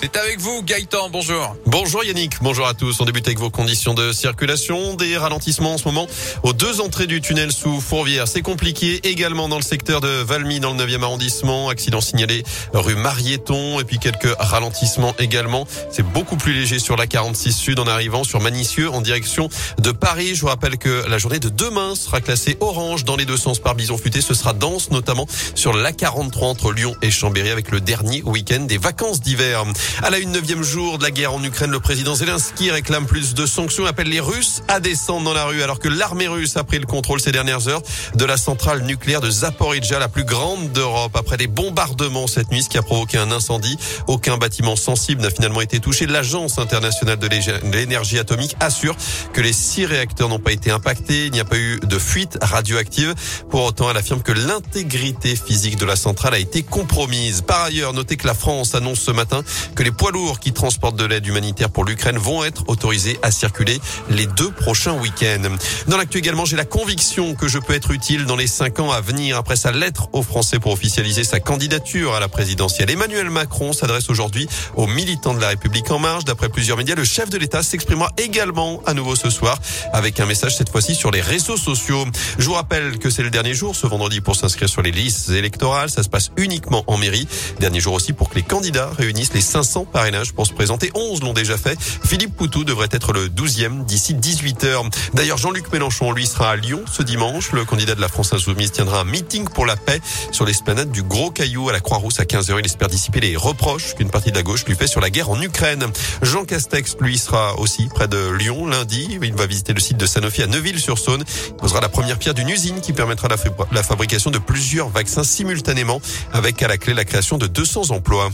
C'est 0.00 0.16
avec 0.16 0.38
vous, 0.38 0.62
Gaëtan. 0.62 1.10
Bonjour. 1.10 1.56
Bonjour 1.66 2.04
Yannick. 2.04 2.34
Bonjour 2.40 2.68
à 2.68 2.74
tous. 2.74 3.00
On 3.00 3.04
débute 3.04 3.26
avec 3.26 3.40
vos 3.40 3.50
conditions 3.50 3.94
de 3.94 4.12
circulation. 4.12 4.94
Des 4.94 5.16
ralentissements 5.16 5.74
en 5.74 5.78
ce 5.78 5.86
moment 5.86 6.06
aux 6.44 6.52
deux 6.52 6.80
entrées 6.80 7.08
du 7.08 7.20
tunnel 7.20 7.50
sous 7.50 7.80
Fourvière. 7.80 8.28
C'est 8.28 8.42
compliqué 8.42 9.00
également 9.02 9.48
dans 9.48 9.56
le 9.56 9.62
secteur 9.62 10.00
de 10.00 10.08
Valmy, 10.08 10.60
dans 10.60 10.72
le 10.72 10.84
9e 10.84 11.02
arrondissement. 11.02 11.68
Accident 11.68 12.00
signalé 12.00 12.44
rue 12.72 12.94
Marieton. 12.94 13.80
Et 13.80 13.84
puis 13.84 13.98
quelques 13.98 14.32
ralentissements 14.38 15.16
également. 15.18 15.66
C'est 15.90 16.04
beaucoup 16.04 16.36
plus 16.36 16.52
léger 16.52 16.78
sur 16.78 16.96
la 16.96 17.08
46 17.08 17.52
Sud 17.52 17.80
en 17.80 17.88
arrivant 17.88 18.22
sur 18.22 18.40
Manicieux 18.40 18.88
en 18.90 19.00
direction 19.00 19.48
de 19.78 19.90
Paris. 19.90 20.36
Je 20.36 20.42
vous 20.42 20.46
rappelle 20.46 20.78
que 20.78 21.08
la 21.08 21.18
journée 21.18 21.40
de 21.40 21.48
demain 21.48 21.96
sera 21.96 22.20
classée 22.20 22.56
orange 22.60 23.04
dans 23.04 23.16
les 23.16 23.24
deux 23.24 23.36
sens 23.36 23.58
par 23.58 23.74
bison 23.74 23.98
futé. 23.98 24.20
Ce 24.20 24.34
sera 24.34 24.52
dense, 24.52 24.92
notamment 24.92 25.26
sur 25.56 25.72
la 25.72 25.90
43 25.90 26.46
entre 26.46 26.72
Lyon 26.72 26.94
et 27.02 27.10
Chambéry 27.10 27.50
avec 27.50 27.72
le 27.72 27.80
dernier 27.80 28.22
week-end 28.22 28.60
des 28.60 28.78
vacances 28.78 29.20
d'hiver. 29.20 29.64
À 30.02 30.10
la 30.10 30.18
une 30.18 30.32
neuvième 30.32 30.62
jour 30.62 30.98
de 30.98 31.02
la 31.02 31.10
guerre 31.10 31.32
en 31.32 31.42
Ukraine, 31.42 31.70
le 31.70 31.80
président 31.80 32.14
Zelensky 32.14 32.70
réclame 32.70 33.06
plus 33.06 33.34
de 33.34 33.46
sanctions, 33.46 33.84
appelle 33.86 34.08
les 34.08 34.20
Russes 34.20 34.62
à 34.68 34.80
descendre 34.80 35.24
dans 35.24 35.34
la 35.34 35.44
rue 35.44 35.62
alors 35.62 35.78
que 35.78 35.88
l'armée 35.88 36.28
russe 36.28 36.56
a 36.56 36.64
pris 36.64 36.78
le 36.78 36.86
contrôle 36.86 37.20
ces 37.20 37.32
dernières 37.32 37.68
heures 37.68 37.82
de 38.14 38.24
la 38.24 38.36
centrale 38.36 38.82
nucléaire 38.82 39.20
de 39.20 39.30
Zaporizhia, 39.30 39.98
la 39.98 40.08
plus 40.08 40.24
grande 40.24 40.72
d'Europe. 40.72 41.16
Après 41.16 41.36
des 41.36 41.48
bombardements 41.48 42.26
cette 42.26 42.50
nuit, 42.50 42.62
ce 42.62 42.68
qui 42.68 42.78
a 42.78 42.82
provoqué 42.82 43.18
un 43.18 43.30
incendie, 43.32 43.76
aucun 44.06 44.36
bâtiment 44.36 44.76
sensible 44.76 45.22
n'a 45.22 45.30
finalement 45.30 45.60
été 45.60 45.80
touché. 45.80 46.06
L'Agence 46.06 46.58
internationale 46.58 47.18
de 47.18 47.28
l'énergie 47.72 48.18
atomique 48.18 48.54
assure 48.60 48.96
que 49.32 49.40
les 49.40 49.52
six 49.52 49.84
réacteurs 49.84 50.28
n'ont 50.28 50.38
pas 50.38 50.52
été 50.52 50.70
impactés. 50.70 51.26
Il 51.26 51.32
n'y 51.32 51.40
a 51.40 51.44
pas 51.44 51.58
eu 51.58 51.80
de 51.82 51.98
fuite 51.98 52.38
radioactive. 52.40 53.14
Pour 53.50 53.64
autant, 53.64 53.90
elle 53.90 53.96
affirme 53.96 54.22
que 54.22 54.32
l'intégrité 54.32 55.34
physique 55.34 55.76
de 55.76 55.84
la 55.84 55.96
centrale 55.96 56.34
a 56.34 56.38
été 56.38 56.62
compromise. 56.62 57.42
Par 57.42 57.62
ailleurs, 57.62 57.92
notez 57.92 58.16
que 58.16 58.26
la 58.26 58.34
France 58.34 58.74
annonce 58.74 59.00
ce 59.00 59.10
matin 59.10 59.42
que 59.78 59.84
les 59.84 59.92
poids 59.92 60.10
lourds 60.10 60.40
qui 60.40 60.52
transportent 60.52 60.96
de 60.96 61.04
l'aide 61.04 61.24
humanitaire 61.24 61.70
pour 61.70 61.84
l'Ukraine 61.84 62.18
vont 62.18 62.42
être 62.42 62.64
autorisés 62.66 63.16
à 63.22 63.30
circuler 63.30 63.80
les 64.10 64.26
deux 64.26 64.50
prochains 64.50 64.94
week-ends. 64.94 65.54
Dans 65.86 65.96
l'actu 65.96 66.18
également, 66.18 66.44
j'ai 66.44 66.56
la 66.56 66.64
conviction 66.64 67.36
que 67.36 67.46
je 67.46 67.60
peux 67.60 67.74
être 67.74 67.92
utile 67.92 68.26
dans 68.26 68.34
les 68.34 68.48
cinq 68.48 68.80
ans 68.80 68.90
à 68.90 69.00
venir 69.00 69.36
après 69.36 69.54
sa 69.54 69.70
lettre 69.70 70.08
aux 70.12 70.24
Français 70.24 70.58
pour 70.58 70.72
officialiser 70.72 71.22
sa 71.22 71.38
candidature 71.38 72.12
à 72.16 72.18
la 72.18 72.26
présidentielle. 72.26 72.90
Emmanuel 72.90 73.30
Macron 73.30 73.72
s'adresse 73.72 74.10
aujourd'hui 74.10 74.48
aux 74.74 74.88
militants 74.88 75.32
de 75.32 75.40
la 75.40 75.50
République 75.50 75.92
en 75.92 76.00
marche. 76.00 76.24
D'après 76.24 76.48
plusieurs 76.48 76.76
médias, 76.76 76.96
le 76.96 77.04
chef 77.04 77.30
de 77.30 77.38
l'État 77.38 77.62
s'exprimera 77.62 78.10
également 78.16 78.82
à 78.84 78.94
nouveau 78.94 79.14
ce 79.14 79.30
soir 79.30 79.60
avec 79.92 80.18
un 80.18 80.26
message 80.26 80.56
cette 80.56 80.70
fois-ci 80.70 80.96
sur 80.96 81.12
les 81.12 81.20
réseaux 81.20 81.56
sociaux. 81.56 82.04
Je 82.36 82.46
vous 82.46 82.54
rappelle 82.54 82.98
que 82.98 83.10
c'est 83.10 83.22
le 83.22 83.30
dernier 83.30 83.54
jour 83.54 83.76
ce 83.76 83.86
vendredi 83.86 84.22
pour 84.22 84.34
s'inscrire 84.34 84.68
sur 84.68 84.82
les 84.82 84.90
listes 84.90 85.30
électorales. 85.30 85.88
Ça 85.88 86.02
se 86.02 86.08
passe 86.08 86.32
uniquement 86.36 86.82
en 86.88 86.96
mairie. 86.96 87.28
Dernier 87.60 87.78
jour 87.78 87.94
aussi 87.94 88.12
pour 88.12 88.28
que 88.28 88.34
les 88.34 88.42
candidats 88.42 88.90
réunissent 88.98 89.34
les 89.34 89.40
500 89.40 89.67
500 89.68 89.84
parrainages 89.84 90.32
pour 90.32 90.46
se 90.46 90.54
présenter. 90.54 90.90
11 90.94 91.20
l'ont 91.20 91.34
déjà 91.34 91.58
fait. 91.58 91.78
Philippe 91.80 92.34
Poutou 92.34 92.64
devrait 92.64 92.88
être 92.90 93.12
le 93.12 93.28
12e 93.28 93.84
d'ici 93.84 94.14
18h. 94.14 94.90
D'ailleurs, 95.12 95.36
Jean-Luc 95.36 95.70
Mélenchon, 95.70 96.10
lui, 96.12 96.26
sera 96.26 96.52
à 96.52 96.56
Lyon 96.56 96.82
ce 96.90 97.02
dimanche. 97.02 97.52
Le 97.52 97.66
candidat 97.66 97.94
de 97.94 98.00
la 98.00 98.08
France 98.08 98.32
Insoumise 98.32 98.72
tiendra 98.72 99.00
un 99.00 99.04
meeting 99.04 99.46
pour 99.46 99.66
la 99.66 99.76
paix 99.76 100.00
sur 100.32 100.46
l'esplanade 100.46 100.90
du 100.90 101.02
Gros 101.02 101.30
Caillou 101.30 101.68
à 101.68 101.72
la 101.72 101.80
Croix-Rousse 101.80 102.18
à 102.18 102.24
15h. 102.24 102.56
Il 102.58 102.64
espère 102.64 102.88
dissiper 102.88 103.20
les 103.20 103.36
reproches 103.36 103.94
qu'une 103.94 104.10
partie 104.10 104.30
de 104.30 104.36
la 104.36 104.42
gauche 104.42 104.64
lui 104.64 104.74
fait 104.74 104.86
sur 104.86 105.02
la 105.02 105.10
guerre 105.10 105.28
en 105.28 105.40
Ukraine. 105.40 105.84
Jean 106.22 106.46
Castex, 106.46 106.96
lui, 107.00 107.18
sera 107.18 107.58
aussi 107.58 107.88
près 107.94 108.08
de 108.08 108.30
Lyon 108.30 108.66
lundi. 108.66 109.18
Il 109.20 109.34
va 109.34 109.44
visiter 109.44 109.74
le 109.74 109.80
site 109.80 109.98
de 109.98 110.06
Sanofi 110.06 110.42
à 110.42 110.46
Neuville-sur-Saône. 110.46 111.24
Il 111.48 111.56
posera 111.56 111.82
la 111.82 111.90
première 111.90 112.18
pierre 112.18 112.34
d'une 112.34 112.48
usine 112.48 112.80
qui 112.80 112.94
permettra 112.94 113.28
la 113.28 113.82
fabrication 113.82 114.30
de 114.30 114.38
plusieurs 114.38 114.88
vaccins 114.88 115.24
simultanément 115.24 116.00
avec 116.32 116.62
à 116.62 116.68
la 116.68 116.78
clé 116.78 116.94
la 116.94 117.04
création 117.04 117.36
de 117.36 117.46
200 117.46 117.90
emplois. 117.90 118.30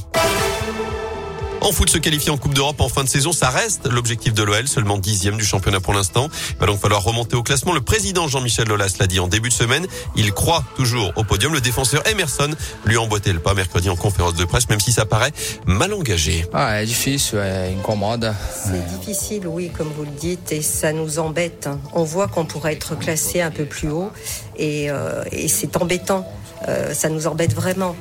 En 1.65 1.73
foot, 1.73 1.89
se 1.89 1.97
qualifier 1.97 2.31
en 2.31 2.37
Coupe 2.37 2.53
d'Europe 2.53 2.79
en 2.83 2.91
fin 2.91 3.05
de 3.05 3.09
saison, 3.09 3.33
ça 3.33 3.49
reste 3.49 3.87
l'objectif 3.87 4.35
de 4.35 4.43
l'OL, 4.43 4.69
seulement 4.69 4.99
dixième 4.99 5.39
du 5.39 5.47
championnat 5.47 5.81
pour 5.81 5.95
l'instant. 5.95 6.29
Il 6.51 6.57
va 6.59 6.67
donc 6.67 6.79
falloir 6.79 7.03
remonter 7.03 7.37
au 7.37 7.43
classement. 7.43 7.73
Le 7.73 7.81
président 7.81 8.29
Jean-Michel 8.29 8.69
Lolas 8.69 8.97
l'a 9.01 9.07
dit 9.07 9.19
en 9.19 9.29
début 9.29 9.49
de 9.49 9.55
semaine. 9.55 9.87
Il 10.15 10.33
croit 10.33 10.63
toujours 10.77 11.15
au 11.17 11.25
podium. 11.25 11.55
Le 11.55 11.63
défenseur 11.63 12.07
Emerson 12.07 12.51
lui 12.85 12.97
a 12.97 13.01
emboîté 13.01 13.33
le 13.33 13.39
pas 13.39 13.55
mercredi 13.55 13.89
en 13.89 13.97
conférence 13.97 14.35
de 14.35 14.45
presse, 14.45 14.69
même 14.69 14.79
si 14.79 14.93
ça 14.93 15.07
paraît 15.07 15.33
mal 15.65 15.95
engagé. 15.95 16.45
Ah, 16.53 16.81
c'est 16.81 16.85
difficile, 16.85 17.39
ouais, 17.39 17.75
incommode. 17.79 18.35
C'est 18.53 18.99
difficile, 18.99 19.47
oui, 19.47 19.71
comme 19.75 19.89
vous 19.97 20.05
le 20.05 20.11
dites, 20.11 20.53
et 20.53 20.61
ça 20.61 20.93
nous 20.93 21.19
embête. 21.19 21.71
On 21.95 22.05
voit 22.05 22.29
qu'on 22.29 22.45
pourrait 22.45 22.75
être 22.75 22.95
classé 22.99 23.41
un 23.41 23.51
peu 23.51 23.65
plus 23.65 23.89
haut, 23.89 24.11
et, 24.59 24.91
euh, 24.91 25.25
et 25.33 25.49
c'est 25.49 25.75
embêtant. 25.79 26.31
Euh, 26.69 26.95
ça 26.95 27.09
nous 27.09 27.27
embête 27.27 27.55
vraiment. 27.55 27.97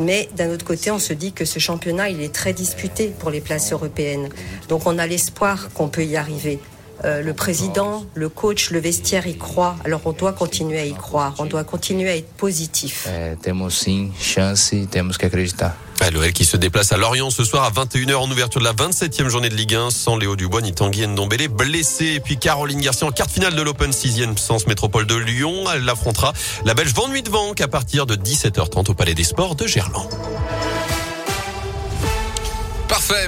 Mais 0.00 0.28
d'un 0.36 0.50
autre 0.50 0.64
côté, 0.64 0.90
on 0.90 0.98
se 0.98 1.12
dit 1.12 1.32
que 1.32 1.44
ce 1.44 1.58
championnat, 1.58 2.08
il 2.08 2.22
est 2.22 2.34
très 2.34 2.52
disputé 2.52 3.12
pour 3.18 3.30
les 3.30 3.40
places 3.40 3.72
européennes. 3.72 4.28
Donc 4.68 4.86
on 4.86 4.98
a 4.98 5.06
l'espoir 5.06 5.68
qu'on 5.74 5.88
peut 5.88 6.04
y 6.04 6.16
arriver. 6.16 6.60
Euh, 7.04 7.22
le 7.22 7.34
président, 7.34 8.06
le 8.14 8.30
coach, 8.30 8.70
le 8.70 8.78
vestiaire 8.78 9.26
y 9.26 9.36
croient. 9.36 9.76
Alors 9.84 10.00
on 10.06 10.12
doit 10.12 10.32
continuer 10.32 10.78
à 10.78 10.86
y 10.86 10.94
croire. 10.94 11.34
On 11.38 11.44
doit 11.44 11.64
continuer 11.64 12.08
à 12.08 12.16
être 12.16 12.32
positif. 12.32 13.06
Eh, 13.08 13.36
temos 13.42 13.70
sim 13.70 14.12
chance, 14.18 14.74
temos 14.90 15.18
que 15.18 15.26
acreditar. 15.26 15.76
L'OL 16.12 16.32
qui 16.32 16.44
se 16.44 16.56
déplace 16.56 16.92
à 16.92 16.96
Lorient 16.96 17.30
ce 17.30 17.44
soir 17.44 17.64
à 17.64 17.70
21h 17.70 18.14
en 18.14 18.30
ouverture 18.30 18.60
de 18.60 18.64
la 18.64 18.72
27e 18.72 19.28
journée 19.28 19.48
de 19.48 19.56
Ligue 19.56 19.74
1 19.74 19.90
sans 19.90 20.16
Léo 20.16 20.36
Dubois 20.36 20.60
ni 20.60 20.72
Tanguy 20.72 21.06
Ndombele 21.06 21.48
blessé 21.48 22.06
et 22.14 22.20
puis 22.20 22.36
Caroline 22.36 22.80
Garcia 22.80 23.06
en 23.06 23.10
quart 23.10 23.28
finale 23.28 23.56
de 23.56 23.62
l'Open 23.62 23.90
6e 23.90 24.36
sens 24.36 24.66
métropole 24.66 25.06
de 25.06 25.16
Lyon. 25.16 25.64
Elle 25.74 25.88
affrontera 25.88 26.32
la 26.64 26.74
Belge 26.74 26.94
Van 26.94 27.08
Vank 27.08 27.60
à 27.60 27.68
partir 27.68 28.06
de 28.06 28.14
17h30 28.14 28.90
au 28.90 28.94
Palais 28.94 29.14
des 29.14 29.24
Sports 29.24 29.56
de 29.56 29.66
Gerland. 29.66 30.08
Parfait. 32.88 33.24